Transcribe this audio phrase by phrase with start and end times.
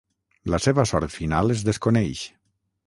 [0.53, 2.27] La seva sort final es desconeix.